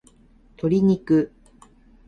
[0.57, 1.29] 鶏肉